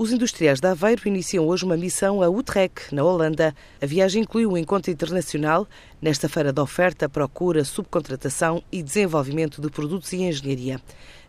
Os 0.00 0.12
industriais 0.12 0.60
de 0.60 0.66
Aveiro 0.66 1.06
iniciam 1.06 1.46
hoje 1.46 1.62
uma 1.62 1.76
missão 1.76 2.22
a 2.22 2.30
Utrecht, 2.30 2.94
na 2.94 3.04
Holanda. 3.04 3.54
A 3.82 3.84
viagem 3.84 4.22
inclui 4.22 4.46
um 4.46 4.56
encontro 4.56 4.90
internacional 4.90 5.68
nesta 6.00 6.26
feira 6.26 6.54
de 6.54 6.58
oferta, 6.58 7.06
procura, 7.06 7.62
subcontratação 7.66 8.62
e 8.72 8.82
desenvolvimento 8.82 9.60
de 9.60 9.68
produtos 9.68 10.10
e 10.14 10.22
engenharia. 10.22 10.80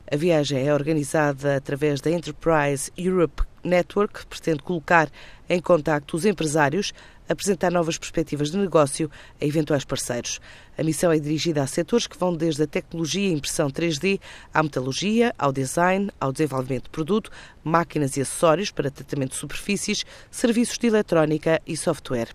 A 0.09 0.15
viagem 0.15 0.65
é 0.65 0.73
organizada 0.73 1.57
através 1.57 1.99
da 1.99 2.11
Enterprise 2.11 2.89
Europe 2.97 3.43
Network, 3.61 4.21
que 4.21 4.25
pretende 4.25 4.63
colocar 4.63 5.09
em 5.49 5.59
contacto 5.59 6.15
os 6.15 6.23
empresários, 6.23 6.93
apresentar 7.31 7.71
novas 7.71 7.97
perspectivas 7.97 8.51
de 8.51 8.57
negócio 8.57 9.09
a 9.39 9.45
eventuais 9.45 9.85
parceiros. 9.85 10.39
A 10.77 10.83
missão 10.83 11.11
é 11.11 11.19
dirigida 11.19 11.61
a 11.61 11.67
setores 11.67 12.07
que 12.07 12.17
vão 12.17 12.35
desde 12.35 12.63
a 12.63 12.67
tecnologia 12.67 13.27
e 13.27 13.33
impressão 13.33 13.69
3D 13.69 14.19
à 14.53 14.63
metalurgia, 14.63 15.31
ao 15.37 15.51
design, 15.51 16.09
ao 16.19 16.31
desenvolvimento 16.31 16.85
de 16.85 16.89
produto, 16.89 17.29
máquinas 17.63 18.17
e 18.17 18.21
acessórios 18.21 18.71
para 18.71 18.89
tratamento 18.89 19.31
de 19.31 19.37
superfícies, 19.37 20.03
serviços 20.31 20.79
de 20.79 20.87
eletrónica 20.87 21.61
e 21.67 21.77
software. 21.77 22.29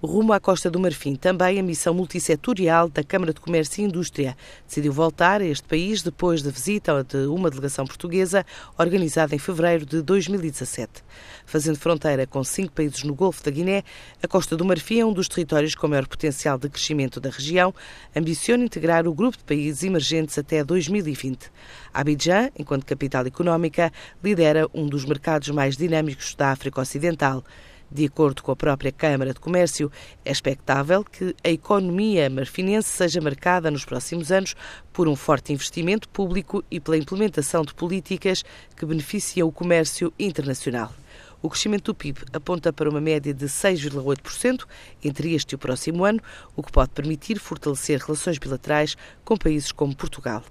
Rumo 0.00 0.32
à 0.32 0.38
Costa 0.38 0.70
do 0.70 0.78
Marfim, 0.78 1.16
também 1.16 1.58
a 1.58 1.62
missão 1.62 1.92
multissetorial 1.92 2.88
da 2.88 3.02
Câmara 3.02 3.32
de 3.32 3.40
Comércio 3.40 3.82
e 3.82 3.86
Indústria 3.86 4.36
decidiu 4.66 4.92
voltar 4.92 5.40
a 5.40 5.44
este 5.44 5.66
país 5.66 6.00
depois 6.00 6.40
da 6.40 6.50
visita 6.50 7.02
de 7.02 7.26
uma 7.26 7.50
delegação 7.50 7.84
portuguesa 7.84 8.46
organizada 8.78 9.34
em 9.34 9.38
fevereiro 9.38 9.84
de 9.84 10.02
2017. 10.02 11.02
Fazendo 11.44 11.78
fronteira 11.78 12.26
com 12.26 12.44
cinco 12.44 12.72
países 12.72 13.02
no 13.02 13.14
Golfo 13.14 13.42
da 13.42 13.50
Guiné, 13.50 13.82
a 14.22 14.28
Costa 14.28 14.37
do 14.46 14.64
Marfim 14.64 15.00
é 15.00 15.04
um 15.04 15.12
dos 15.12 15.26
territórios 15.26 15.74
com 15.74 15.88
maior 15.88 16.06
potencial 16.06 16.56
de 16.56 16.68
crescimento 16.68 17.18
da 17.18 17.28
região, 17.28 17.74
ambiciona 18.14 18.64
integrar 18.64 19.06
o 19.06 19.12
grupo 19.12 19.36
de 19.36 19.44
países 19.44 19.82
emergentes 19.82 20.38
até 20.38 20.62
2020. 20.62 21.50
Abidjan, 21.92 22.50
enquanto 22.56 22.86
capital 22.86 23.26
económica, 23.26 23.92
lidera 24.22 24.68
um 24.72 24.86
dos 24.86 25.04
mercados 25.04 25.48
mais 25.48 25.76
dinâmicos 25.76 26.34
da 26.36 26.52
África 26.52 26.80
Ocidental. 26.80 27.42
De 27.90 28.04
acordo 28.04 28.42
com 28.42 28.52
a 28.52 28.56
própria 28.56 28.92
Câmara 28.92 29.32
de 29.32 29.40
Comércio, 29.40 29.90
é 30.24 30.30
expectável 30.30 31.02
que 31.02 31.34
a 31.42 31.48
economia 31.48 32.30
marfinense 32.30 32.90
seja 32.90 33.20
marcada 33.20 33.70
nos 33.70 33.84
próximos 33.84 34.30
anos 34.30 34.54
por 34.92 35.08
um 35.08 35.16
forte 35.16 35.52
investimento 35.52 36.08
público 36.08 36.62
e 36.70 36.78
pela 36.78 36.98
implementação 36.98 37.64
de 37.64 37.74
políticas 37.74 38.44
que 38.76 38.86
beneficiam 38.86 39.48
o 39.48 39.52
comércio 39.52 40.12
internacional. 40.18 40.92
O 41.40 41.48
crescimento 41.48 41.92
do 41.92 41.94
PIB 41.94 42.20
aponta 42.32 42.72
para 42.72 42.90
uma 42.90 43.00
média 43.00 43.32
de 43.32 43.46
6,8% 43.46 44.64
entre 45.04 45.34
este 45.34 45.52
e 45.52 45.54
o 45.54 45.58
próximo 45.58 46.04
ano, 46.04 46.20
o 46.56 46.62
que 46.62 46.72
pode 46.72 46.90
permitir 46.90 47.38
fortalecer 47.38 48.00
relações 48.00 48.38
bilaterais 48.38 48.96
com 49.24 49.36
países 49.36 49.70
como 49.70 49.94
Portugal. 49.94 50.42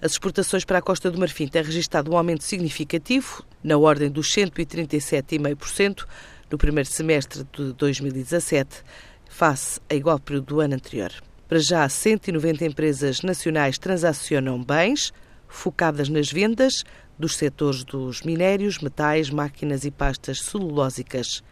As 0.00 0.12
exportações 0.12 0.64
para 0.64 0.78
a 0.78 0.82
Costa 0.82 1.10
do 1.10 1.18
Marfim 1.18 1.48
têm 1.48 1.62
registrado 1.62 2.12
um 2.12 2.16
aumento 2.16 2.44
significativo, 2.44 3.44
na 3.62 3.76
ordem 3.76 4.08
dos 4.08 4.32
137,5% 4.32 6.06
no 6.48 6.56
primeiro 6.56 6.88
semestre 6.88 7.44
de 7.52 7.72
2017, 7.72 8.84
face 9.28 9.80
a 9.90 9.94
igual 9.94 10.20
período 10.20 10.46
do 10.46 10.60
ano 10.60 10.74
anterior. 10.74 11.10
Para 11.48 11.58
já, 11.58 11.88
190 11.88 12.64
empresas 12.64 13.22
nacionais 13.22 13.78
transacionam 13.78 14.62
bens, 14.62 15.12
focadas 15.48 16.08
nas 16.08 16.30
vendas 16.30 16.84
dos 17.18 17.36
setores 17.36 17.84
dos 17.84 18.22
minérios, 18.22 18.78
metais, 18.78 19.30
máquinas 19.30 19.84
e 19.84 19.90
pastas 19.90 20.40
celulósicas. 20.42 21.42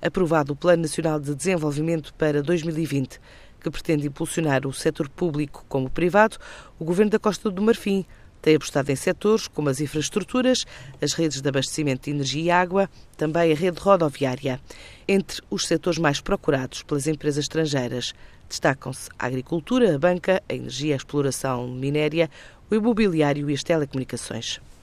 Aprovado 0.00 0.52
o 0.52 0.56
Plano 0.56 0.82
Nacional 0.82 1.18
de 1.18 1.34
Desenvolvimento 1.34 2.12
para 2.14 2.42
2020, 2.42 3.18
que 3.60 3.70
pretende 3.70 4.06
impulsionar 4.06 4.66
o 4.66 4.72
setor 4.72 5.08
público 5.08 5.64
como 5.68 5.90
privado, 5.90 6.36
o 6.78 6.84
Governo 6.84 7.10
da 7.10 7.18
Costa 7.18 7.50
do 7.50 7.62
Marfim 7.62 8.04
tem 8.46 8.54
apostado 8.54 8.92
em 8.92 8.96
setores 8.96 9.48
como 9.48 9.68
as 9.68 9.80
infraestruturas, 9.80 10.64
as 11.02 11.14
redes 11.14 11.40
de 11.42 11.48
abastecimento 11.48 12.04
de 12.04 12.10
energia 12.12 12.42
e 12.42 12.50
água, 12.50 12.88
também 13.16 13.50
a 13.50 13.56
rede 13.56 13.80
rodoviária. 13.80 14.60
Entre 15.08 15.42
os 15.50 15.66
setores 15.66 15.98
mais 15.98 16.20
procurados 16.20 16.84
pelas 16.84 17.08
empresas 17.08 17.44
estrangeiras 17.44 18.14
destacam-se 18.48 19.10
a 19.18 19.26
agricultura, 19.26 19.92
a 19.92 19.98
banca, 19.98 20.40
a 20.48 20.54
energia, 20.54 20.94
a 20.94 20.96
exploração 20.96 21.66
minéria, 21.66 22.30
o 22.70 22.74
imobiliário 22.74 23.48
e 23.50 23.54
as 23.54 23.62
telecomunicações. 23.62 24.60